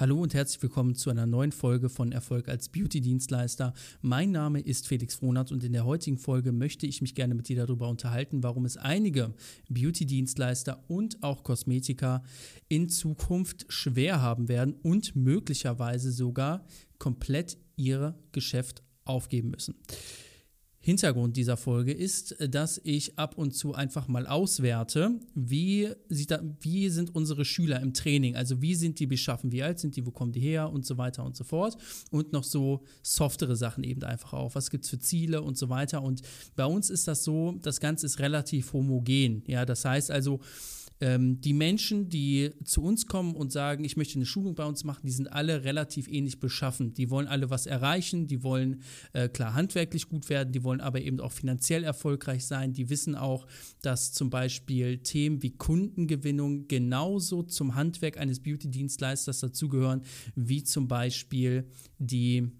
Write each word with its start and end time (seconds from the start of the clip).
Hallo 0.00 0.22
und 0.22 0.32
herzlich 0.32 0.62
willkommen 0.62 0.94
zu 0.94 1.10
einer 1.10 1.26
neuen 1.26 1.50
Folge 1.50 1.88
von 1.88 2.12
Erfolg 2.12 2.48
als 2.48 2.68
Beauty-Dienstleister. 2.68 3.74
Mein 4.00 4.30
Name 4.30 4.60
ist 4.60 4.86
Felix 4.86 5.16
Frohnert 5.16 5.50
und 5.50 5.64
in 5.64 5.72
der 5.72 5.84
heutigen 5.84 6.18
Folge 6.18 6.52
möchte 6.52 6.86
ich 6.86 7.02
mich 7.02 7.16
gerne 7.16 7.34
mit 7.34 7.48
dir 7.48 7.56
darüber 7.56 7.88
unterhalten, 7.88 8.44
warum 8.44 8.64
es 8.64 8.76
einige 8.76 9.34
Beauty-Dienstleister 9.68 10.84
und 10.86 11.20
auch 11.24 11.42
Kosmetiker 11.42 12.22
in 12.68 12.88
Zukunft 12.88 13.66
schwer 13.70 14.22
haben 14.22 14.46
werden 14.46 14.74
und 14.84 15.16
möglicherweise 15.16 16.12
sogar 16.12 16.64
komplett 17.00 17.58
ihr 17.74 18.16
Geschäft 18.30 18.84
aufgeben 19.04 19.50
müssen. 19.50 19.74
Hintergrund 20.88 21.36
dieser 21.36 21.58
Folge 21.58 21.92
ist, 21.92 22.34
dass 22.48 22.80
ich 22.82 23.18
ab 23.18 23.36
und 23.36 23.50
zu 23.54 23.74
einfach 23.74 24.08
mal 24.08 24.26
auswerte, 24.26 25.20
wie, 25.34 25.90
da, 26.26 26.40
wie 26.60 26.88
sind 26.88 27.14
unsere 27.14 27.44
Schüler 27.44 27.78
im 27.80 27.92
Training, 27.92 28.36
also 28.36 28.62
wie 28.62 28.74
sind 28.74 28.98
die 28.98 29.06
beschaffen, 29.06 29.52
wie 29.52 29.62
alt 29.62 29.80
sind 29.80 29.96
die, 29.96 30.06
wo 30.06 30.12
kommen 30.12 30.32
die 30.32 30.40
her 30.40 30.72
und 30.72 30.86
so 30.86 30.96
weiter 30.96 31.26
und 31.26 31.36
so 31.36 31.44
fort. 31.44 31.76
Und 32.10 32.32
noch 32.32 32.42
so 32.42 32.84
softere 33.02 33.54
Sachen 33.54 33.84
eben 33.84 34.02
einfach 34.02 34.32
auch. 34.32 34.54
Was 34.54 34.70
gibt 34.70 34.84
es 34.84 34.88
für 34.88 34.98
Ziele 34.98 35.42
und 35.42 35.58
so 35.58 35.68
weiter. 35.68 36.02
Und 36.02 36.22
bei 36.56 36.64
uns 36.64 36.88
ist 36.88 37.06
das 37.06 37.22
so, 37.22 37.58
das 37.60 37.80
Ganze 37.80 38.06
ist 38.06 38.18
relativ 38.18 38.72
homogen. 38.72 39.42
Ja, 39.46 39.66
das 39.66 39.84
heißt 39.84 40.10
also, 40.10 40.40
ähm, 41.00 41.40
die 41.40 41.52
Menschen, 41.52 42.08
die 42.08 42.50
zu 42.64 42.82
uns 42.82 43.06
kommen 43.06 43.34
und 43.34 43.52
sagen, 43.52 43.84
ich 43.84 43.96
möchte 43.96 44.16
eine 44.16 44.26
Schulung 44.26 44.54
bei 44.54 44.64
uns 44.64 44.84
machen, 44.84 45.06
die 45.06 45.12
sind 45.12 45.32
alle 45.32 45.64
relativ 45.64 46.08
ähnlich 46.08 46.40
beschaffen. 46.40 46.94
Die 46.94 47.10
wollen 47.10 47.28
alle 47.28 47.50
was 47.50 47.66
erreichen, 47.66 48.26
die 48.26 48.42
wollen 48.42 48.82
äh, 49.12 49.28
klar 49.28 49.54
handwerklich 49.54 50.08
gut 50.08 50.28
werden, 50.28 50.52
die 50.52 50.64
wollen 50.64 50.80
aber 50.80 51.00
eben 51.00 51.20
auch 51.20 51.32
finanziell 51.32 51.84
erfolgreich 51.84 52.44
sein. 52.46 52.72
Die 52.72 52.90
wissen 52.90 53.14
auch, 53.14 53.46
dass 53.82 54.12
zum 54.12 54.30
Beispiel 54.30 54.98
Themen 54.98 55.42
wie 55.42 55.50
Kundengewinnung 55.50 56.66
genauso 56.68 57.42
zum 57.42 57.74
Handwerk 57.74 58.18
eines 58.18 58.40
Beauty-Dienstleisters 58.40 59.40
dazugehören, 59.40 60.02
wie 60.34 60.64
zum 60.64 60.88
Beispiel 60.88 61.68
die 61.98 62.50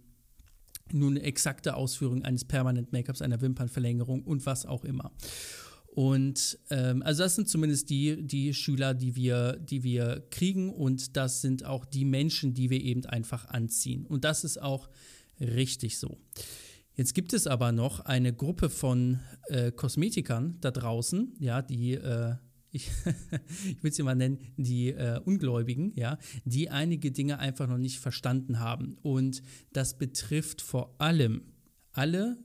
nun 0.93 1.17
exakte 1.17 1.75
Ausführung 1.75 2.25
eines 2.25 2.45
Permanent 2.45 2.93
Make-ups, 2.93 3.21
einer 3.21 3.41
Wimpernverlängerung 3.41 4.23
und 4.23 4.47
was 4.47 4.65
auch 4.65 4.85
immer. 4.85 5.13
Und 5.99 6.61
ähm, 6.71 7.03
also 7.03 7.25
das 7.25 7.35
sind 7.35 7.49
zumindest 7.49 7.91
die, 7.91 8.25
die 8.25 8.55
Schüler, 8.55 8.95
die 8.95 9.17
wir, 9.17 9.57
die 9.57 9.83
wir 9.83 10.25
kriegen 10.31 10.73
und 10.73 11.17
das 11.17 11.41
sind 11.41 11.65
auch 11.65 11.85
die 11.85 12.05
Menschen, 12.05 12.55
die 12.55 12.71
wir 12.71 12.81
eben 12.81 13.05
einfach 13.07 13.47
anziehen. 13.47 14.07
Und 14.07 14.23
das 14.23 14.45
ist 14.45 14.63
auch 14.63 14.89
richtig 15.41 15.99
so. 15.99 16.17
Jetzt 16.95 17.15
gibt 17.15 17.33
es 17.33 17.49
aber 17.49 17.73
noch 17.73 17.99
eine 17.99 18.33
Gruppe 18.33 18.71
von 18.71 19.19
äh, 19.49 19.73
Kosmetikern 19.73 20.59
da 20.61 20.71
draußen, 20.71 21.35
ja, 21.41 21.63
die 21.63 21.95
äh, 21.95 22.37
ich, 22.71 22.93
ich 23.67 23.83
will 23.83 23.93
sie 23.93 24.05
mal 24.05 24.15
nennen, 24.15 24.39
die 24.57 24.91
äh, 24.91 25.19
Ungläubigen, 25.25 25.95
ja, 25.97 26.17
die 26.45 26.71
einige 26.71 27.11
Dinge 27.11 27.41
einfach 27.41 27.67
noch 27.67 27.77
nicht 27.77 27.99
verstanden 27.99 28.61
haben. 28.61 28.99
Und 29.03 29.43
das 29.73 29.99
betrifft 29.99 30.63
vor 30.63 30.95
allem 31.01 31.43
alle 31.91 32.37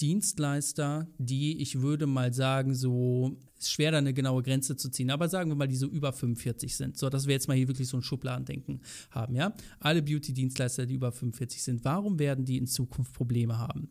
Dienstleister, 0.00 1.08
die, 1.18 1.60
ich 1.60 1.80
würde 1.80 2.06
mal 2.06 2.32
sagen, 2.32 2.74
so, 2.74 3.36
ist 3.58 3.72
schwer 3.72 3.90
da 3.90 3.98
eine 3.98 4.12
genaue 4.12 4.42
Grenze 4.42 4.76
zu 4.76 4.90
ziehen, 4.90 5.10
aber 5.10 5.28
sagen 5.28 5.50
wir 5.50 5.56
mal, 5.56 5.68
die 5.68 5.76
so 5.76 5.86
über 5.86 6.12
45 6.12 6.76
sind, 6.76 6.98
so 6.98 7.08
dass 7.08 7.26
wir 7.26 7.34
jetzt 7.34 7.48
mal 7.48 7.56
hier 7.56 7.68
wirklich 7.68 7.88
so 7.88 7.96
ein 7.96 8.02
Schubladendenken 8.02 8.80
haben, 9.10 9.34
ja. 9.34 9.54
Alle 9.80 10.02
Beauty-Dienstleister, 10.02 10.86
die 10.86 10.94
über 10.94 11.12
45 11.12 11.62
sind, 11.62 11.84
warum 11.84 12.18
werden 12.18 12.44
die 12.44 12.58
in 12.58 12.66
Zukunft 12.66 13.14
Probleme 13.14 13.58
haben? 13.58 13.88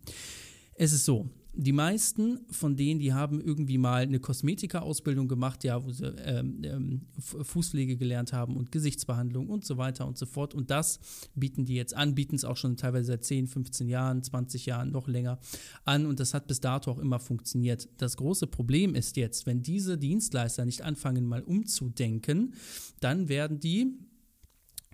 Es 0.75 0.93
ist 0.93 1.05
so, 1.05 1.29
die 1.57 1.71
meisten 1.71 2.39
von 2.51 2.75
denen, 2.75 2.99
die 2.99 3.13
haben 3.13 3.39
irgendwie 3.39 3.77
mal 3.77 4.03
eine 4.03 4.19
Kosmetikerausbildung 4.19 5.27
gemacht, 5.27 5.63
ja, 5.63 5.83
wo 5.83 5.91
sie 5.91 6.05
ähm, 6.25 6.61
ähm, 6.63 7.01
Fußpflege 7.17 7.97
gelernt 7.97 8.33
haben 8.33 8.57
und 8.57 8.71
Gesichtsbehandlung 8.71 9.47
und 9.47 9.63
so 9.63 9.77
weiter 9.77 10.05
und 10.05 10.17
so 10.17 10.25
fort. 10.25 10.53
Und 10.53 10.69
das 10.69 10.99
bieten 11.33 11.65
die 11.65 11.75
jetzt 11.75 11.95
an, 11.95 12.13
bieten 12.13 12.35
es 12.35 12.43
auch 12.43 12.57
schon 12.57 12.75
teilweise 12.75 13.07
seit 13.07 13.23
10, 13.23 13.47
15 13.47 13.87
Jahren, 13.87 14.21
20 14.21 14.65
Jahren, 14.65 14.91
noch 14.91 15.07
länger 15.07 15.39
an. 15.85 16.05
Und 16.05 16.19
das 16.19 16.33
hat 16.33 16.47
bis 16.47 16.59
dato 16.59 16.91
auch 16.91 16.99
immer 16.99 17.19
funktioniert. 17.19 17.87
Das 17.97 18.17
große 18.17 18.47
Problem 18.47 18.93
ist 18.93 19.15
jetzt, 19.15 19.45
wenn 19.45 19.61
diese 19.61 19.97
Dienstleister 19.97 20.65
nicht 20.65 20.81
anfangen, 20.81 21.25
mal 21.25 21.41
umzudenken, 21.41 22.53
dann 22.99 23.29
werden 23.29 23.59
die 23.59 23.97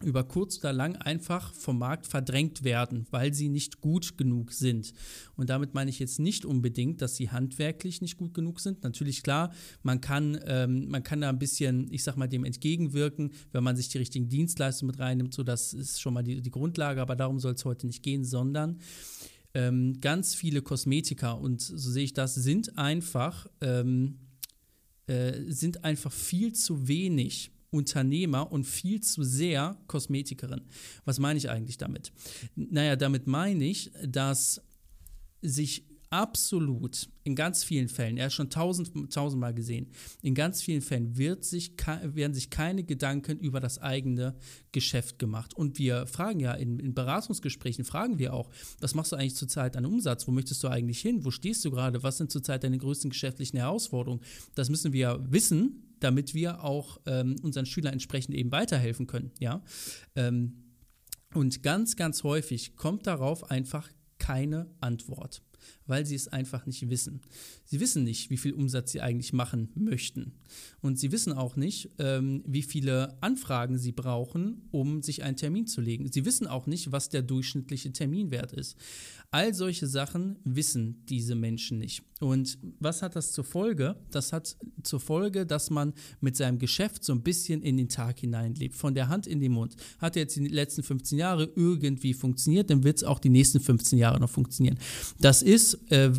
über 0.03 0.23
kurz 0.23 0.59
oder 0.59 0.73
lang 0.73 0.95
einfach 0.95 1.53
vom 1.53 1.79
Markt 1.79 2.07
verdrängt 2.07 2.63
werden, 2.63 3.07
weil 3.12 3.34
sie 3.34 3.50
nicht 3.50 3.81
gut 3.81 4.17
genug 4.17 4.51
sind. 4.51 4.94
Und 5.35 5.50
damit 5.50 5.73
meine 5.73 5.89
ich 5.89 6.00
jetzt 6.00 6.19
nicht 6.19 6.45
unbedingt, 6.45 7.01
dass 7.01 7.16
sie 7.16 7.29
handwerklich 7.29 8.01
nicht 8.01 8.17
gut 8.17 8.34
genug 8.34 8.59
sind. 8.59 8.84
Natürlich 8.84 9.23
klar, 9.23 9.53
man 9.84 10.01
kann, 10.01 10.39
ähm, 10.45 10.88
man 10.89 11.03
kann 11.03 11.22
da 11.22 11.29
ein 11.29 11.39
bisschen, 11.39 11.91
ich 11.91 12.03
sag 12.03 12.17
mal, 12.17 12.28
dem 12.28 12.44
entgegenwirken, 12.44 13.31
wenn 13.51 13.63
man 13.63 13.75
sich 13.75 13.89
die 13.89 13.97
richtigen 13.97 14.29
Dienstleistungen 14.29 14.91
mit 14.91 15.00
reinnimmt. 15.00 15.34
So, 15.34 15.44
das 15.44 15.73
ist 15.73 16.01
schon 16.01 16.13
mal 16.13 16.23
die, 16.23 16.41
die 16.41 16.51
Grundlage, 16.51 17.01
aber 17.01 17.16
darum 17.16 17.39
soll 17.39 17.53
es 17.53 17.66
heute 17.66 17.88
nicht 17.88 18.03
gehen, 18.03 18.23
sondern 18.23 18.79
ähm, 19.53 20.00
ganz 20.00 20.33
viele 20.33 20.62
Kosmetiker, 20.62 21.39
und 21.39 21.62
so 21.62 21.91
sehe 21.91 22.03
ich 22.03 22.13
das, 22.13 22.35
sind 22.35 22.78
einfach, 22.78 23.47
ähm, 23.59 24.19
äh, 25.07 25.33
sind 25.47 25.83
einfach 25.83 26.12
viel 26.12 26.53
zu 26.53 26.88
wenig 26.88 27.51
Unternehmer 27.71 28.51
und 28.51 28.65
viel 28.65 29.01
zu 29.01 29.23
sehr 29.23 29.77
Kosmetikerin. 29.87 30.61
Was 31.05 31.19
meine 31.19 31.37
ich 31.37 31.49
eigentlich 31.49 31.77
damit? 31.77 32.11
Naja, 32.55 32.95
damit 32.95 33.27
meine 33.27 33.65
ich, 33.65 33.91
dass 34.05 34.61
sich 35.41 35.85
absolut 36.11 37.07
in 37.23 37.35
ganz 37.35 37.63
vielen 37.63 37.87
Fällen, 37.87 38.17
er 38.17 38.27
ist 38.27 38.33
schon 38.33 38.49
tausend, 38.49 38.91
tausendmal 39.13 39.53
gesehen, 39.53 39.87
in 40.21 40.35
ganz 40.35 40.61
vielen 40.61 40.81
Fällen 40.81 41.17
wird 41.17 41.45
sich, 41.45 41.71
werden 42.03 42.33
sich 42.33 42.49
keine 42.49 42.83
Gedanken 42.83 43.39
über 43.39 43.61
das 43.61 43.79
eigene 43.79 44.35
Geschäft 44.73 45.19
gemacht. 45.19 45.53
Und 45.53 45.79
wir 45.79 46.05
fragen 46.07 46.41
ja 46.41 46.53
in, 46.53 46.79
in 46.79 46.93
Beratungsgesprächen, 46.93 47.85
fragen 47.85 48.19
wir 48.19 48.33
auch, 48.33 48.49
was 48.81 48.93
machst 48.93 49.13
du 49.13 49.15
eigentlich 49.15 49.35
zurzeit 49.35 49.77
an 49.77 49.85
Umsatz? 49.85 50.27
Wo 50.27 50.31
möchtest 50.31 50.61
du 50.63 50.67
eigentlich 50.67 50.99
hin? 50.99 51.23
Wo 51.23 51.31
stehst 51.31 51.63
du 51.63 51.71
gerade? 51.71 52.03
Was 52.03 52.17
sind 52.17 52.29
zurzeit 52.29 52.65
deine 52.65 52.77
größten 52.77 53.09
geschäftlichen 53.09 53.57
Herausforderungen? 53.57 54.21
Das 54.53 54.69
müssen 54.69 54.91
wir 54.91 55.23
wissen, 55.29 55.91
damit 56.01 56.34
wir 56.34 56.63
auch 56.63 57.00
ähm, 57.06 57.38
unseren 57.41 57.66
Schülern 57.66 57.94
entsprechend 57.94 58.35
eben 58.35 58.51
weiterhelfen 58.51 59.07
können. 59.07 59.31
Ja? 59.39 59.63
Ähm, 60.16 60.63
und 61.34 61.63
ganz, 61.63 61.95
ganz 61.95 62.23
häufig 62.23 62.75
kommt 62.75 63.07
darauf 63.07 63.50
einfach 63.50 63.89
keine 64.17 64.67
Antwort 64.81 65.41
weil 65.91 66.06
sie 66.06 66.16
es 66.16 66.29
einfach 66.29 66.66
nicht 66.66 66.90
wissen. 66.90 67.19
Sie 67.66 67.81
wissen 67.81 68.06
nicht, 68.06 68.29
wie 68.29 68.38
viel 68.38 68.53
Umsatz 68.53 68.94
sie 68.94 69.02
eigentlich 69.02 69.34
machen 69.34 69.69
möchten. 69.75 70.31
Und 70.79 70.97
sie 70.97 71.12
wissen 71.12 71.34
auch 71.34 71.57
nicht, 71.57 71.90
ähm, 72.00 72.44
wie 72.47 72.63
viele 72.63 73.22
Anfragen 73.22 73.77
sie 73.77 73.92
brauchen, 73.92 74.69
um 74.71 75.04
sich 75.04 75.24
einen 75.24 75.36
Termin 75.36 75.68
zu 75.68 75.81
legen. 75.81 76.10
Sie 76.10 76.24
wissen 76.24 76.48
auch 76.48 76.65
nicht, 76.65 76.94
was 76.94 77.10
der 77.10 77.24
durchschnittliche 77.24 77.92
Terminwert 77.92 78.54
ist. 78.54 78.77
All 79.31 79.54
solche 79.54 79.88
Sachen 79.88 80.39
wissen 80.45 81.04
diese 81.10 81.36
Menschen 81.36 81.77
nicht. 81.77 82.04
Und 82.21 82.57
was 82.80 83.01
hat 83.01 83.15
das 83.15 83.31
zur 83.31 83.44
Folge? 83.44 83.95
Das 84.12 84.31
hat 84.31 84.56
zur 84.83 85.00
Folge, 85.00 85.45
dass 85.45 85.69
man 85.69 85.94
mit 86.19 86.38
seinem 86.38 86.60
Geschäft 86.60 87.04
so 87.04 87.13
ein 87.13 87.24
bisschen 87.24 87.63
in 87.63 87.77
den 87.77 87.89
Tag 87.89 88.19
hineinlebt, 88.19 88.75
von 88.75 88.94
der 88.94 89.10
Hand 89.10 89.27
in 89.27 89.39
den 89.39 89.54
Mund. 89.54 89.75
Hat 90.00 90.15
jetzt 90.15 90.36
die 90.36 90.48
letzten 90.48 90.83
15 90.83 91.18
Jahre 91.18 91.51
irgendwie 91.56 92.13
funktioniert, 92.13 92.69
dann 92.69 92.83
wird 92.83 92.98
es 92.98 93.04
auch 93.04 93.19
die 93.19 93.30
nächsten 93.30 93.60
15 93.60 93.98
Jahre 93.98 94.19
noch 94.19 94.30
funktionieren. 94.30 94.77
Das 95.19 95.42
ist 95.42 95.80
äh, 95.89 96.12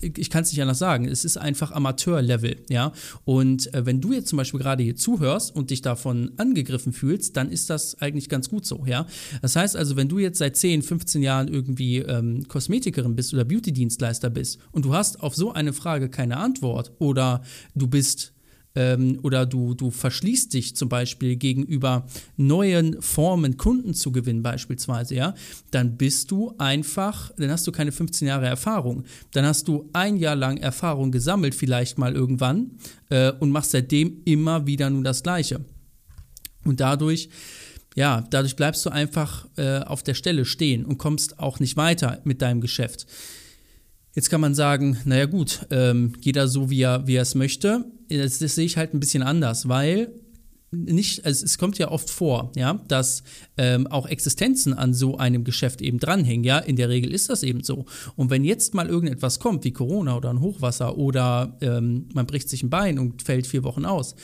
ich 0.00 0.30
kann 0.30 0.42
es 0.42 0.52
nicht 0.52 0.60
anders 0.62 0.78
sagen, 0.78 1.06
es 1.06 1.24
ist 1.24 1.36
einfach 1.36 1.72
Amateurlevel, 1.72 2.56
ja. 2.68 2.92
Und 3.24 3.72
äh, 3.74 3.86
wenn 3.86 4.00
du 4.00 4.12
jetzt 4.12 4.28
zum 4.28 4.36
Beispiel 4.36 4.60
gerade 4.60 4.82
hier 4.82 4.96
zuhörst 4.96 5.54
und 5.54 5.70
dich 5.70 5.82
davon 5.82 6.32
angegriffen 6.36 6.92
fühlst, 6.92 7.36
dann 7.36 7.50
ist 7.50 7.70
das 7.70 8.00
eigentlich 8.00 8.28
ganz 8.28 8.48
gut 8.48 8.66
so, 8.66 8.84
ja. 8.86 9.06
Das 9.42 9.56
heißt 9.56 9.76
also, 9.76 9.96
wenn 9.96 10.08
du 10.08 10.18
jetzt 10.18 10.38
seit 10.38 10.56
10, 10.56 10.82
15 10.82 11.22
Jahren 11.22 11.48
irgendwie 11.48 11.98
ähm, 11.98 12.46
Kosmetikerin 12.48 13.16
bist 13.16 13.34
oder 13.34 13.44
Beauty-Dienstleister 13.44 14.30
bist 14.30 14.58
und 14.72 14.84
du 14.84 14.94
hast 14.94 15.22
auf 15.22 15.34
so 15.34 15.52
eine 15.52 15.72
Frage 15.72 16.08
keine 16.08 16.36
Antwort 16.36 16.92
oder 16.98 17.42
du 17.74 17.86
bist 17.86 18.32
ähm, 18.78 19.18
oder 19.22 19.44
du, 19.44 19.74
du 19.74 19.90
verschließt 19.90 20.54
dich 20.54 20.76
zum 20.76 20.88
Beispiel 20.88 21.34
gegenüber 21.34 22.06
neuen 22.36 23.02
Formen, 23.02 23.56
Kunden 23.56 23.92
zu 23.92 24.12
gewinnen 24.12 24.44
beispielsweise, 24.44 25.16
ja, 25.16 25.34
dann 25.72 25.96
bist 25.96 26.30
du 26.30 26.54
einfach, 26.58 27.32
dann 27.36 27.50
hast 27.50 27.66
du 27.66 27.72
keine 27.72 27.90
15 27.90 28.28
Jahre 28.28 28.46
Erfahrung. 28.46 29.02
Dann 29.32 29.44
hast 29.44 29.66
du 29.66 29.90
ein 29.92 30.16
Jahr 30.16 30.36
lang 30.36 30.58
Erfahrung 30.58 31.10
gesammelt, 31.10 31.56
vielleicht 31.56 31.98
mal 31.98 32.14
irgendwann, 32.14 32.70
äh, 33.10 33.32
und 33.32 33.50
machst 33.50 33.72
seitdem 33.72 34.22
immer 34.24 34.66
wieder 34.66 34.90
nur 34.90 35.02
das 35.02 35.24
Gleiche. 35.24 35.60
Und 36.64 36.78
dadurch 36.78 37.28
ja, 37.96 38.24
dadurch 38.30 38.54
bleibst 38.54 38.86
du 38.86 38.90
einfach 38.90 39.48
äh, 39.56 39.80
auf 39.80 40.04
der 40.04 40.14
Stelle 40.14 40.44
stehen 40.44 40.84
und 40.84 40.98
kommst 40.98 41.40
auch 41.40 41.58
nicht 41.58 41.76
weiter 41.76 42.20
mit 42.22 42.42
deinem 42.42 42.60
Geschäft. 42.60 43.06
Jetzt 44.18 44.30
kann 44.30 44.40
man 44.40 44.52
sagen, 44.52 44.98
naja 45.04 45.26
gut, 45.26 45.64
ähm, 45.70 46.14
jeder 46.20 46.48
so, 46.48 46.70
wie 46.70 46.82
er, 46.82 47.06
wie 47.06 47.14
er 47.14 47.22
es 47.22 47.36
möchte. 47.36 47.84
Das, 48.08 48.40
das 48.40 48.56
sehe 48.56 48.64
ich 48.64 48.76
halt 48.76 48.92
ein 48.92 48.98
bisschen 48.98 49.22
anders, 49.22 49.68
weil 49.68 50.10
nicht, 50.72 51.24
also 51.24 51.44
es 51.44 51.56
kommt 51.56 51.78
ja 51.78 51.88
oft 51.92 52.10
vor, 52.10 52.50
ja, 52.56 52.80
dass 52.88 53.22
ähm, 53.56 53.86
auch 53.86 54.08
Existenzen 54.08 54.74
an 54.74 54.92
so 54.92 55.18
einem 55.18 55.44
Geschäft 55.44 55.80
eben 55.80 56.00
dranhängen, 56.00 56.42
ja, 56.42 56.58
in 56.58 56.74
der 56.74 56.88
Regel 56.88 57.12
ist 57.12 57.30
das 57.30 57.44
eben 57.44 57.62
so. 57.62 57.84
Und 58.16 58.28
wenn 58.30 58.42
jetzt 58.42 58.74
mal 58.74 58.88
irgendetwas 58.88 59.38
kommt, 59.38 59.62
wie 59.62 59.72
Corona 59.72 60.16
oder 60.16 60.30
ein 60.30 60.40
Hochwasser 60.40 60.98
oder 60.98 61.56
ähm, 61.60 62.08
man 62.12 62.26
bricht 62.26 62.48
sich 62.48 62.64
ein 62.64 62.70
Bein 62.70 62.98
und 62.98 63.22
fällt 63.22 63.46
vier 63.46 63.62
Wochen 63.62 63.84
aus, 63.84 64.16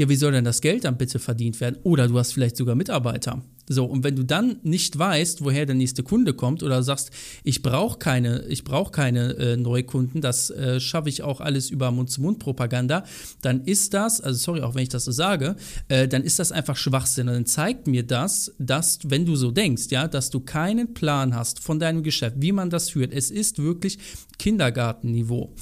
ja, 0.00 0.08
wie 0.08 0.16
soll 0.16 0.32
denn 0.32 0.44
das 0.44 0.62
Geld 0.62 0.86
dann 0.86 0.96
bitte 0.96 1.18
verdient 1.18 1.60
werden? 1.60 1.78
Oder 1.82 2.08
du 2.08 2.18
hast 2.18 2.32
vielleicht 2.32 2.56
sogar 2.56 2.74
Mitarbeiter. 2.74 3.42
So, 3.68 3.84
und 3.84 4.02
wenn 4.02 4.16
du 4.16 4.24
dann 4.24 4.56
nicht 4.62 4.98
weißt, 4.98 5.44
woher 5.44 5.66
der 5.66 5.74
nächste 5.74 6.02
Kunde 6.02 6.32
kommt 6.32 6.62
oder 6.62 6.82
sagst, 6.82 7.10
ich 7.44 7.60
brauche 7.60 7.98
keine, 7.98 8.46
ich 8.48 8.64
brauche 8.64 8.92
keine 8.92 9.34
äh, 9.34 9.56
Neukunden, 9.58 10.22
das 10.22 10.48
äh, 10.48 10.80
schaffe 10.80 11.10
ich 11.10 11.22
auch 11.22 11.42
alles 11.42 11.68
über 11.68 11.90
Mund-zu-Mund-Propaganda, 11.90 13.04
dann 13.42 13.62
ist 13.64 13.92
das, 13.92 14.22
also 14.22 14.38
sorry, 14.38 14.62
auch 14.62 14.74
wenn 14.74 14.84
ich 14.84 14.88
das 14.88 15.04
so 15.04 15.12
sage, 15.12 15.54
äh, 15.88 16.08
dann 16.08 16.24
ist 16.24 16.38
das 16.38 16.50
einfach 16.50 16.78
Schwachsinn. 16.78 17.28
Und 17.28 17.34
dann 17.34 17.46
zeigt 17.46 17.86
mir 17.86 18.02
das, 18.02 18.54
dass, 18.58 19.00
wenn 19.04 19.26
du 19.26 19.36
so 19.36 19.50
denkst, 19.50 19.88
ja, 19.90 20.08
dass 20.08 20.30
du 20.30 20.40
keinen 20.40 20.94
Plan 20.94 21.34
hast 21.34 21.60
von 21.60 21.78
deinem 21.78 22.02
Geschäft, 22.02 22.36
wie 22.38 22.52
man 22.52 22.70
das 22.70 22.88
führt. 22.88 23.12
Es 23.12 23.30
ist 23.30 23.58
wirklich 23.62 23.98
Kindergartenniveau. 24.38 25.52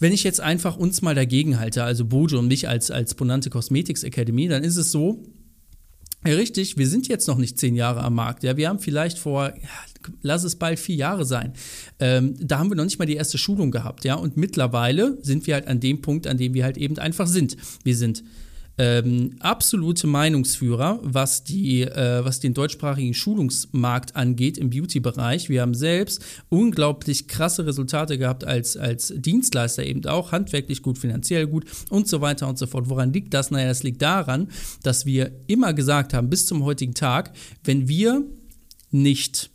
Wenn 0.00 0.12
ich 0.12 0.22
jetzt 0.24 0.40
einfach 0.40 0.76
uns 0.76 1.02
mal 1.02 1.14
dagegen 1.14 1.58
halte, 1.58 1.82
also 1.84 2.04
Bojo 2.04 2.38
und 2.38 2.48
mich 2.48 2.68
als, 2.68 2.90
als 2.90 3.14
Bonante 3.14 3.50
Cosmetics 3.50 4.02
Academy, 4.04 4.48
dann 4.48 4.62
ist 4.62 4.76
es 4.76 4.92
so, 4.92 5.24
ja, 6.26 6.34
richtig, 6.34 6.76
wir 6.76 6.88
sind 6.88 7.06
jetzt 7.06 7.28
noch 7.28 7.38
nicht 7.38 7.58
zehn 7.58 7.76
Jahre 7.76 8.02
am 8.02 8.14
Markt. 8.14 8.42
Ja, 8.42 8.56
wir 8.56 8.68
haben 8.68 8.80
vielleicht 8.80 9.18
vor, 9.18 9.54
ja, 9.54 10.12
lass 10.22 10.42
es 10.42 10.56
bald 10.56 10.78
vier 10.80 10.96
Jahre 10.96 11.24
sein. 11.24 11.52
Ähm, 12.00 12.34
da 12.40 12.58
haben 12.58 12.70
wir 12.70 12.76
noch 12.76 12.84
nicht 12.84 12.98
mal 12.98 13.06
die 13.06 13.14
erste 13.14 13.38
Schulung 13.38 13.70
gehabt, 13.70 14.04
ja. 14.04 14.14
Und 14.14 14.36
mittlerweile 14.36 15.18
sind 15.22 15.46
wir 15.46 15.54
halt 15.54 15.68
an 15.68 15.78
dem 15.78 16.02
Punkt, 16.02 16.26
an 16.26 16.36
dem 16.36 16.54
wir 16.54 16.64
halt 16.64 16.76
eben 16.76 16.98
einfach 16.98 17.28
sind. 17.28 17.56
Wir 17.84 17.96
sind 17.96 18.24
ähm, 18.78 19.34
absolute 19.40 20.06
Meinungsführer, 20.06 21.00
was, 21.02 21.42
die, 21.42 21.82
äh, 21.82 22.24
was 22.24 22.38
den 22.38 22.54
deutschsprachigen 22.54 23.12
Schulungsmarkt 23.12 24.14
angeht 24.14 24.56
im 24.56 24.70
Beauty-Bereich. 24.70 25.48
Wir 25.48 25.62
haben 25.62 25.74
selbst 25.74 26.24
unglaublich 26.48 27.26
krasse 27.26 27.66
Resultate 27.66 28.18
gehabt 28.18 28.44
als, 28.44 28.76
als 28.76 29.12
Dienstleister 29.16 29.84
eben 29.84 30.06
auch, 30.06 30.30
handwerklich 30.30 30.82
gut, 30.82 30.96
finanziell 30.96 31.48
gut 31.48 31.64
und 31.90 32.06
so 32.06 32.20
weiter 32.20 32.48
und 32.48 32.56
so 32.56 32.68
fort. 32.68 32.88
Woran 32.88 33.12
liegt 33.12 33.34
das? 33.34 33.50
Naja, 33.50 33.66
das 33.66 33.82
liegt 33.82 34.00
daran, 34.00 34.48
dass 34.84 35.04
wir 35.06 35.32
immer 35.48 35.74
gesagt 35.74 36.14
haben, 36.14 36.30
bis 36.30 36.46
zum 36.46 36.64
heutigen 36.64 36.94
Tag, 36.94 37.32
wenn 37.64 37.88
wir 37.88 38.22
nicht 38.92 39.50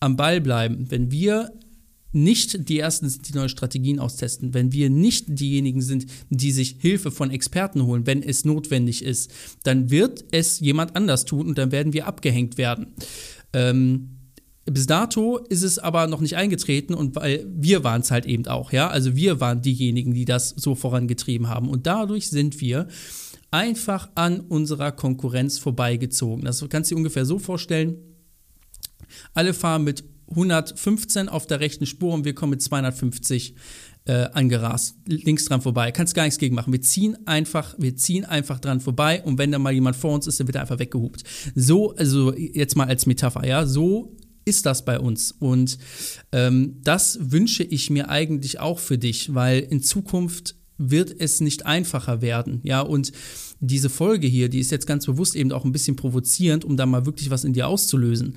am 0.00 0.16
Ball 0.16 0.40
bleiben, 0.40 0.90
wenn 0.90 1.10
wir 1.10 1.52
nicht 2.16 2.68
die 2.68 2.78
Ersten 2.78 3.08
sind, 3.08 3.28
die 3.28 3.34
neue 3.34 3.48
Strategien 3.48 4.00
austesten, 4.00 4.54
wenn 4.54 4.72
wir 4.72 4.90
nicht 4.90 5.26
diejenigen 5.28 5.82
sind, 5.82 6.06
die 6.30 6.50
sich 6.50 6.76
Hilfe 6.78 7.10
von 7.10 7.30
Experten 7.30 7.84
holen, 7.84 8.06
wenn 8.06 8.22
es 8.22 8.44
notwendig 8.44 9.04
ist, 9.04 9.30
dann 9.62 9.90
wird 9.90 10.24
es 10.32 10.58
jemand 10.58 10.96
anders 10.96 11.26
tun 11.26 11.46
und 11.46 11.58
dann 11.58 11.72
werden 11.72 11.92
wir 11.92 12.06
abgehängt 12.06 12.58
werden. 12.58 12.94
Ähm, 13.52 14.16
bis 14.64 14.86
dato 14.86 15.36
ist 15.36 15.62
es 15.62 15.78
aber 15.78 16.08
noch 16.08 16.20
nicht 16.20 16.36
eingetreten 16.36 16.94
und 16.94 17.14
weil 17.14 17.46
wir 17.48 17.84
waren 17.84 18.00
es 18.00 18.10
halt 18.10 18.26
eben 18.26 18.46
auch, 18.46 18.72
ja. 18.72 18.88
Also 18.88 19.14
wir 19.14 19.38
waren 19.40 19.62
diejenigen, 19.62 20.12
die 20.12 20.24
das 20.24 20.48
so 20.48 20.74
vorangetrieben 20.74 21.48
haben. 21.48 21.68
Und 21.68 21.86
dadurch 21.86 22.28
sind 22.28 22.60
wir 22.60 22.88
einfach 23.52 24.10
an 24.16 24.40
unserer 24.40 24.90
Konkurrenz 24.90 25.58
vorbeigezogen. 25.58 26.44
Das 26.44 26.66
kannst 26.68 26.90
du 26.90 26.94
dir 26.94 26.98
ungefähr 26.98 27.24
so 27.24 27.38
vorstellen. 27.38 27.96
Alle 29.34 29.54
fahren 29.54 29.84
mit 29.84 30.02
115 30.30 31.28
auf 31.28 31.46
der 31.46 31.60
rechten 31.60 31.86
Spur 31.86 32.14
und 32.14 32.24
wir 32.24 32.34
kommen 32.34 32.50
mit 32.50 32.62
250 32.62 33.54
äh, 34.06 34.28
angerast, 34.32 34.96
links 35.06 35.46
dran 35.46 35.60
vorbei. 35.60 35.90
Kannst 35.90 36.14
gar 36.14 36.24
nichts 36.24 36.38
gegen 36.38 36.54
machen. 36.54 36.72
Wir 36.72 36.80
ziehen 36.80 37.16
einfach, 37.26 37.74
wir 37.78 37.96
ziehen 37.96 38.24
einfach 38.24 38.60
dran 38.60 38.80
vorbei 38.80 39.22
und 39.24 39.38
wenn 39.38 39.52
da 39.52 39.58
mal 39.58 39.72
jemand 39.72 39.96
vor 39.96 40.14
uns 40.14 40.26
ist, 40.26 40.38
dann 40.38 40.46
wird 40.46 40.56
er 40.56 40.62
einfach 40.62 40.78
weggehupt. 40.78 41.24
So, 41.54 41.94
also 41.96 42.34
jetzt 42.34 42.76
mal 42.76 42.86
als 42.86 43.06
Metapher, 43.06 43.46
ja, 43.46 43.66
so 43.66 44.16
ist 44.44 44.64
das 44.64 44.84
bei 44.84 44.98
uns. 45.00 45.32
Und 45.32 45.78
ähm, 46.32 46.80
das 46.82 47.18
wünsche 47.20 47.64
ich 47.64 47.90
mir 47.90 48.08
eigentlich 48.08 48.60
auch 48.60 48.78
für 48.78 48.96
dich, 48.96 49.34
weil 49.34 49.58
in 49.60 49.82
Zukunft 49.82 50.54
wird 50.78 51.14
es 51.18 51.40
nicht 51.40 51.66
einfacher 51.66 52.22
werden. 52.22 52.60
Ja, 52.62 52.80
und 52.80 53.12
diese 53.60 53.88
Folge 53.88 54.26
hier, 54.26 54.48
die 54.48 54.60
ist 54.60 54.70
jetzt 54.70 54.86
ganz 54.86 55.06
bewusst 55.06 55.34
eben 55.36 55.52
auch 55.52 55.64
ein 55.64 55.72
bisschen 55.72 55.96
provozierend, 55.96 56.64
um 56.64 56.76
da 56.76 56.86
mal 56.86 57.06
wirklich 57.06 57.30
was 57.30 57.44
in 57.44 57.52
dir 57.52 57.68
auszulösen. 57.68 58.34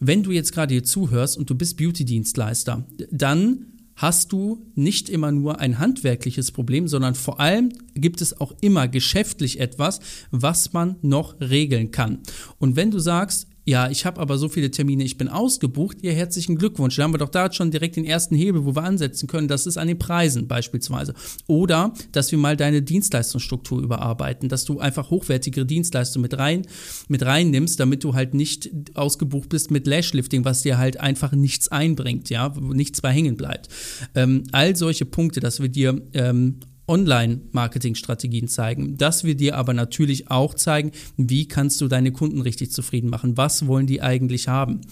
Wenn 0.00 0.22
du 0.22 0.32
jetzt 0.32 0.52
gerade 0.52 0.74
hier 0.74 0.84
zuhörst 0.84 1.38
und 1.38 1.48
du 1.48 1.54
bist 1.54 1.76
Beauty-Dienstleister, 1.76 2.86
dann 3.10 3.66
hast 3.96 4.30
du 4.32 4.66
nicht 4.74 5.08
immer 5.08 5.32
nur 5.32 5.58
ein 5.58 5.78
handwerkliches 5.78 6.52
Problem, 6.52 6.86
sondern 6.86 7.14
vor 7.14 7.40
allem 7.40 7.70
gibt 7.94 8.20
es 8.20 8.38
auch 8.40 8.52
immer 8.60 8.88
geschäftlich 8.88 9.58
etwas, 9.58 10.00
was 10.30 10.72
man 10.72 10.96
noch 11.00 11.40
regeln 11.40 11.90
kann. 11.90 12.18
Und 12.58 12.76
wenn 12.76 12.90
du 12.90 12.98
sagst, 12.98 13.48
ja, 13.68 13.90
ich 13.90 14.06
habe 14.06 14.20
aber 14.20 14.38
so 14.38 14.48
viele 14.48 14.70
Termine, 14.70 15.02
ich 15.02 15.18
bin 15.18 15.28
ausgebucht. 15.28 15.98
Ihr 16.00 16.12
herzlichen 16.12 16.56
Glückwunsch. 16.56 16.94
Da 16.94 17.02
haben 17.02 17.12
wir 17.12 17.18
doch 17.18 17.28
da 17.28 17.52
schon 17.52 17.72
direkt 17.72 17.96
den 17.96 18.04
ersten 18.04 18.36
Hebel, 18.36 18.64
wo 18.64 18.76
wir 18.76 18.84
ansetzen 18.84 19.26
können. 19.26 19.48
Das 19.48 19.66
ist 19.66 19.76
an 19.76 19.88
den 19.88 19.98
Preisen 19.98 20.46
beispielsweise. 20.46 21.14
Oder, 21.48 21.92
dass 22.12 22.30
wir 22.30 22.38
mal 22.38 22.56
deine 22.56 22.82
Dienstleistungsstruktur 22.82 23.82
überarbeiten, 23.82 24.48
dass 24.48 24.64
du 24.64 24.78
einfach 24.78 25.10
hochwertigere 25.10 25.66
Dienstleistungen 25.66 26.22
mit 26.22 26.38
rein, 26.38 26.62
mit 27.08 27.26
reinnimmst, 27.26 27.80
damit 27.80 28.04
du 28.04 28.14
halt 28.14 28.34
nicht 28.34 28.70
ausgebucht 28.94 29.48
bist 29.48 29.72
mit 29.72 29.88
Lashlifting, 29.88 30.44
was 30.44 30.62
dir 30.62 30.78
halt 30.78 31.00
einfach 31.00 31.32
nichts 31.32 31.66
einbringt, 31.66 32.30
ja, 32.30 32.54
wo 32.54 32.72
nichts 32.72 33.00
bei 33.00 33.10
hängen 33.10 33.36
bleibt. 33.36 33.68
Ähm, 34.14 34.44
all 34.52 34.76
solche 34.76 35.06
Punkte, 35.06 35.40
dass 35.40 35.58
wir 35.58 35.68
dir 35.68 36.00
ähm, 36.14 36.60
Online-Marketing-Strategien 36.88 38.48
zeigen, 38.48 38.96
dass 38.96 39.24
wir 39.24 39.34
dir 39.34 39.56
aber 39.56 39.74
natürlich 39.74 40.30
auch 40.30 40.54
zeigen, 40.54 40.92
wie 41.16 41.48
kannst 41.48 41.80
du 41.80 41.88
deine 41.88 42.12
Kunden 42.12 42.40
richtig 42.40 42.72
zufrieden 42.72 43.10
machen, 43.10 43.36
was 43.36 43.66
wollen 43.66 43.86
die 43.86 44.02
eigentlich 44.02 44.48
haben. 44.48 44.82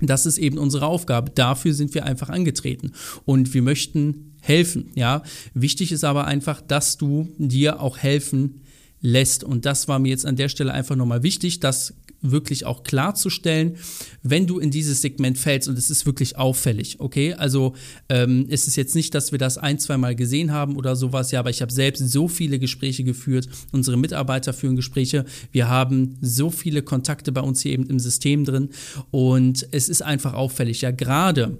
Das 0.00 0.26
ist 0.26 0.38
eben 0.38 0.58
unsere 0.58 0.86
Aufgabe. 0.86 1.30
Dafür 1.30 1.72
sind 1.72 1.94
wir 1.94 2.04
einfach 2.04 2.28
angetreten 2.28 2.92
und 3.24 3.54
wir 3.54 3.62
möchten 3.62 4.34
helfen. 4.40 4.90
Ja, 4.94 5.22
wichtig 5.54 5.90
ist 5.90 6.04
aber 6.04 6.26
einfach, 6.26 6.60
dass 6.60 6.98
du 6.98 7.28
dir 7.38 7.80
auch 7.80 7.98
helfen 7.98 8.62
lässt. 9.06 9.44
Und 9.44 9.64
das 9.64 9.88
war 9.88 9.98
mir 9.98 10.08
jetzt 10.08 10.26
an 10.26 10.36
der 10.36 10.48
Stelle 10.48 10.72
einfach 10.72 10.96
nochmal 10.96 11.22
wichtig, 11.22 11.60
dass 11.60 11.94
wirklich 12.22 12.66
auch 12.66 12.82
klarzustellen, 12.82 13.76
wenn 14.22 14.46
du 14.46 14.58
in 14.58 14.70
dieses 14.70 15.02
Segment 15.02 15.38
fällst. 15.38 15.68
Und 15.68 15.78
es 15.78 15.90
ist 15.90 16.06
wirklich 16.06 16.36
auffällig, 16.36 16.98
okay? 16.98 17.34
Also 17.34 17.74
ähm, 18.08 18.46
es 18.48 18.66
ist 18.66 18.76
jetzt 18.76 18.94
nicht, 18.94 19.14
dass 19.14 19.30
wir 19.30 19.38
das 19.38 19.58
ein, 19.58 19.78
zwei 19.78 19.96
Mal 19.96 20.16
gesehen 20.16 20.50
haben 20.50 20.76
oder 20.76 20.96
sowas, 20.96 21.30
ja, 21.30 21.40
aber 21.40 21.50
ich 21.50 21.62
habe 21.62 21.72
selbst 21.72 22.08
so 22.10 22.26
viele 22.26 22.58
Gespräche 22.58 23.04
geführt, 23.04 23.48
unsere 23.70 23.96
Mitarbeiter 23.96 24.52
führen 24.52 24.76
Gespräche, 24.76 25.24
wir 25.52 25.68
haben 25.68 26.16
so 26.20 26.50
viele 26.50 26.82
Kontakte 26.82 27.30
bei 27.30 27.42
uns 27.42 27.60
hier 27.60 27.72
eben 27.72 27.86
im 27.86 28.00
System 28.00 28.44
drin. 28.44 28.70
Und 29.10 29.68
es 29.70 29.88
ist 29.88 30.02
einfach 30.02 30.34
auffällig, 30.34 30.80
ja, 30.80 30.90
gerade 30.90 31.58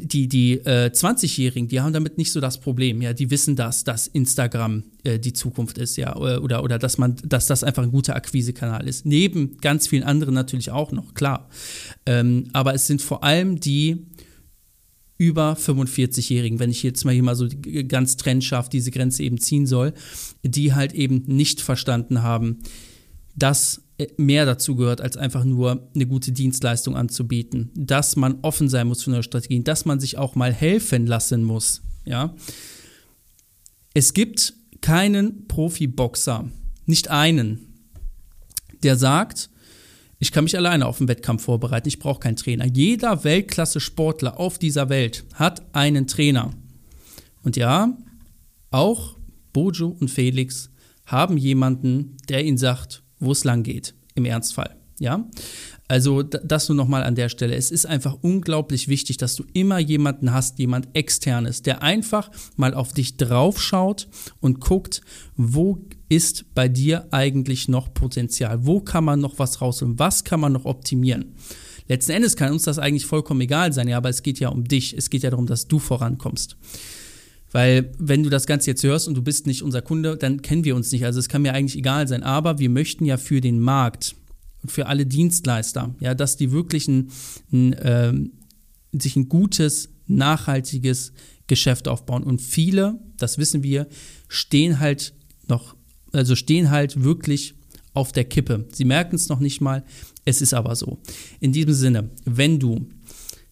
die, 0.00 0.28
die 0.28 0.52
äh, 0.54 0.90
20-Jährigen, 0.92 1.68
die 1.68 1.80
haben 1.80 1.92
damit 1.92 2.18
nicht 2.18 2.32
so 2.32 2.40
das 2.40 2.58
Problem, 2.58 3.02
ja, 3.02 3.12
die 3.12 3.30
wissen 3.30 3.56
das, 3.56 3.84
dass 3.84 4.06
Instagram 4.06 4.84
äh, 5.04 5.18
die 5.18 5.32
Zukunft 5.32 5.78
ist, 5.78 5.96
ja, 5.96 6.16
oder, 6.16 6.64
oder 6.64 6.78
dass 6.78 6.98
man, 6.98 7.16
dass 7.24 7.46
das 7.46 7.62
einfach 7.62 7.82
ein 7.82 7.92
guter 7.92 8.16
Akquisekanal 8.16 8.88
ist. 8.88 9.06
Neben 9.06 9.58
ganz 9.58 9.86
vielen 9.86 10.02
anderen 10.02 10.34
natürlich 10.34 10.70
auch 10.70 10.92
noch, 10.92 11.14
klar. 11.14 11.48
Ähm, 12.06 12.48
aber 12.52 12.74
es 12.74 12.86
sind 12.86 13.02
vor 13.02 13.22
allem 13.22 13.60
die 13.60 14.06
über 15.18 15.54
45-Jährigen, 15.54 16.58
wenn 16.58 16.70
ich 16.70 16.82
jetzt 16.82 17.04
mal 17.04 17.14
hier 17.14 17.22
mal 17.22 17.36
so 17.36 17.46
ganz 17.86 18.16
trennscharf 18.16 18.68
diese 18.68 18.90
Grenze 18.90 19.22
eben 19.22 19.38
ziehen 19.38 19.66
soll, 19.66 19.92
die 20.42 20.74
halt 20.74 20.94
eben 20.94 21.22
nicht 21.26 21.60
verstanden 21.60 22.22
haben, 22.22 22.58
dass 23.36 23.82
mehr 24.16 24.46
dazu 24.46 24.76
gehört, 24.76 25.00
als 25.00 25.16
einfach 25.16 25.44
nur 25.44 25.88
eine 25.94 26.06
gute 26.06 26.32
Dienstleistung 26.32 26.96
anzubieten. 26.96 27.70
Dass 27.74 28.16
man 28.16 28.38
offen 28.42 28.68
sein 28.68 28.86
muss 28.86 29.02
für 29.02 29.10
neue 29.10 29.22
Strategien, 29.22 29.64
dass 29.64 29.84
man 29.84 30.00
sich 30.00 30.18
auch 30.18 30.34
mal 30.34 30.52
helfen 30.52 31.06
lassen 31.06 31.44
muss. 31.44 31.82
Ja? 32.04 32.34
Es 33.94 34.14
gibt 34.14 34.54
keinen 34.80 35.46
Profiboxer, 35.48 36.48
nicht 36.86 37.10
einen, 37.10 37.72
der 38.82 38.96
sagt, 38.96 39.50
ich 40.18 40.30
kann 40.30 40.44
mich 40.44 40.56
alleine 40.56 40.86
auf 40.86 40.98
den 40.98 41.08
Wettkampf 41.08 41.42
vorbereiten, 41.42 41.88
ich 41.88 41.98
brauche 41.98 42.20
keinen 42.20 42.36
Trainer. 42.36 42.66
Jeder 42.66 43.24
Weltklasse-Sportler 43.24 44.38
auf 44.38 44.58
dieser 44.58 44.88
Welt 44.88 45.24
hat 45.34 45.74
einen 45.74 46.06
Trainer. 46.06 46.52
Und 47.42 47.56
ja, 47.56 47.96
auch 48.70 49.16
Bojo 49.52 49.88
und 49.88 50.10
Felix 50.10 50.70
haben 51.06 51.36
jemanden, 51.36 52.16
der 52.28 52.44
ihnen 52.44 52.56
sagt, 52.56 53.01
wo 53.22 53.32
es 53.32 53.44
lang 53.44 53.62
geht, 53.62 53.94
im 54.14 54.24
Ernstfall. 54.24 54.76
Ja, 54.98 55.28
also 55.88 56.22
das 56.22 56.68
nur 56.68 56.76
nochmal 56.76 57.02
an 57.02 57.16
der 57.16 57.28
Stelle. 57.28 57.56
Es 57.56 57.70
ist 57.70 57.86
einfach 57.86 58.18
unglaublich 58.20 58.86
wichtig, 58.86 59.16
dass 59.16 59.34
du 59.34 59.44
immer 59.52 59.78
jemanden 59.78 60.32
hast, 60.32 60.58
jemand 60.58 60.88
externes, 60.92 61.62
der 61.62 61.82
einfach 61.82 62.30
mal 62.56 62.72
auf 62.72 62.92
dich 62.92 63.16
draufschaut 63.16 64.06
und 64.40 64.60
guckt, 64.60 65.00
wo 65.36 65.84
ist 66.08 66.54
bei 66.54 66.68
dir 66.68 67.08
eigentlich 67.10 67.68
noch 67.68 67.92
Potenzial? 67.92 68.64
Wo 68.64 68.80
kann 68.80 69.04
man 69.04 69.20
noch 69.20 69.38
was 69.38 69.60
rausholen? 69.60 69.98
Was 69.98 70.22
kann 70.24 70.40
man 70.40 70.52
noch 70.52 70.66
optimieren? 70.66 71.34
Letzten 71.88 72.12
Endes 72.12 72.36
kann 72.36 72.52
uns 72.52 72.62
das 72.62 72.78
eigentlich 72.78 73.06
vollkommen 73.06 73.40
egal 73.40 73.72
sein, 73.72 73.88
ja, 73.88 73.96
aber 73.96 74.08
es 74.08 74.22
geht 74.22 74.38
ja 74.38 74.50
um 74.50 74.64
dich. 74.64 74.96
Es 74.96 75.10
geht 75.10 75.24
ja 75.24 75.30
darum, 75.30 75.46
dass 75.46 75.68
du 75.68 75.78
vorankommst. 75.78 76.56
Weil 77.52 77.92
wenn 77.98 78.22
du 78.22 78.30
das 78.30 78.46
Ganze 78.46 78.70
jetzt 78.70 78.82
hörst 78.82 79.06
und 79.08 79.14
du 79.14 79.22
bist 79.22 79.46
nicht 79.46 79.62
unser 79.62 79.82
Kunde, 79.82 80.16
dann 80.16 80.42
kennen 80.42 80.64
wir 80.64 80.74
uns 80.74 80.90
nicht. 80.90 81.04
Also 81.04 81.20
es 81.20 81.28
kann 81.28 81.42
mir 81.42 81.52
eigentlich 81.52 81.76
egal 81.76 82.08
sein. 82.08 82.22
Aber 82.22 82.58
wir 82.58 82.70
möchten 82.70 83.04
ja 83.04 83.18
für 83.18 83.40
den 83.40 83.60
Markt 83.60 84.16
für 84.64 84.86
alle 84.86 85.06
Dienstleister, 85.06 85.94
ja, 86.00 86.14
dass 86.14 86.36
die 86.36 86.52
wirklich 86.52 86.88
ein, 86.88 87.10
ein, 87.52 87.72
äh, 87.74 88.12
sich 88.92 89.16
ein 89.16 89.28
gutes, 89.28 89.88
nachhaltiges 90.06 91.12
Geschäft 91.46 91.88
aufbauen. 91.88 92.22
Und 92.22 92.40
viele, 92.40 92.98
das 93.18 93.38
wissen 93.38 93.62
wir, 93.62 93.88
stehen 94.28 94.78
halt 94.78 95.14
noch, 95.48 95.74
also 96.12 96.36
stehen 96.36 96.70
halt 96.70 97.02
wirklich 97.02 97.54
auf 97.94 98.12
der 98.12 98.24
Kippe. 98.24 98.66
Sie 98.72 98.84
merken 98.84 99.16
es 99.16 99.28
noch 99.28 99.40
nicht 99.40 99.60
mal, 99.60 99.84
es 100.24 100.40
ist 100.40 100.54
aber 100.54 100.76
so. 100.76 100.98
In 101.40 101.52
diesem 101.52 101.74
Sinne, 101.74 102.10
wenn 102.24 102.58
du 102.58 102.86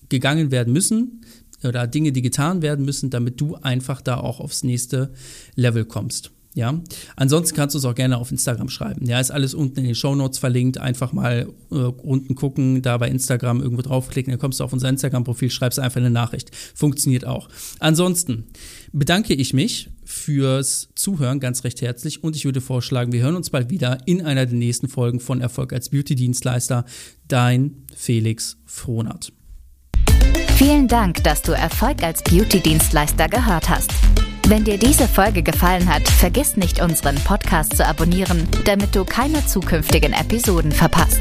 gegangen 0.08 0.50
werden 0.50 0.72
müssen 0.72 1.22
oder 1.64 1.86
Dinge, 1.86 2.12
die 2.12 2.22
getan 2.22 2.62
werden 2.62 2.84
müssen, 2.84 3.10
damit 3.10 3.40
du 3.40 3.56
einfach 3.56 4.00
da 4.00 4.18
auch 4.18 4.40
aufs 4.40 4.62
nächste 4.62 5.12
Level 5.54 5.84
kommst. 5.84 6.30
Ja, 6.54 6.80
ansonsten 7.14 7.54
kannst 7.54 7.74
du 7.74 7.78
es 7.78 7.84
auch 7.84 7.94
gerne 7.94 8.16
auf 8.16 8.32
Instagram 8.32 8.68
schreiben. 8.68 9.06
Ja, 9.06 9.20
ist 9.20 9.30
alles 9.30 9.54
unten 9.54 9.78
in 9.78 9.84
den 9.84 9.94
Show 9.94 10.16
Notes 10.16 10.38
verlinkt. 10.38 10.78
Einfach 10.78 11.12
mal 11.12 11.48
äh, 11.70 11.74
unten 11.74 12.34
gucken, 12.34 12.82
da 12.82 12.96
bei 12.96 13.08
Instagram 13.08 13.60
irgendwo 13.60 13.82
draufklicken, 13.82 14.32
dann 14.32 14.40
kommst 14.40 14.58
du 14.58 14.64
auf 14.64 14.72
unser 14.72 14.88
Instagram-Profil, 14.88 15.50
schreibst 15.50 15.78
einfach 15.78 16.00
eine 16.00 16.10
Nachricht. 16.10 16.50
Funktioniert 16.74 17.24
auch. 17.24 17.48
Ansonsten 17.78 18.46
bedanke 18.92 19.34
ich 19.34 19.54
mich 19.54 19.90
fürs 20.04 20.88
Zuhören 20.96 21.38
ganz 21.38 21.62
recht 21.62 21.80
herzlich 21.80 22.24
und 22.24 22.34
ich 22.34 22.44
würde 22.44 22.60
vorschlagen, 22.60 23.12
wir 23.12 23.22
hören 23.22 23.36
uns 23.36 23.50
bald 23.50 23.70
wieder 23.70 23.98
in 24.06 24.22
einer 24.22 24.46
der 24.46 24.56
nächsten 24.56 24.88
Folgen 24.88 25.20
von 25.20 25.40
Erfolg 25.40 25.72
als 25.72 25.90
Beauty-Dienstleister. 25.90 26.86
Dein 27.28 27.84
Felix 27.94 28.56
Frohnert. 28.64 29.32
Vielen 30.58 30.88
Dank, 30.88 31.22
dass 31.22 31.40
du 31.40 31.52
Erfolg 31.52 32.02
als 32.02 32.20
Beauty-Dienstleister 32.20 33.28
gehört 33.28 33.68
hast. 33.68 33.92
Wenn 34.48 34.64
dir 34.64 34.76
diese 34.76 35.06
Folge 35.06 35.44
gefallen 35.44 35.88
hat, 35.88 36.08
vergiss 36.08 36.56
nicht, 36.56 36.82
unseren 36.82 37.14
Podcast 37.14 37.76
zu 37.76 37.86
abonnieren, 37.86 38.48
damit 38.64 38.92
du 38.96 39.04
keine 39.04 39.46
zukünftigen 39.46 40.12
Episoden 40.12 40.72
verpasst. 40.72 41.20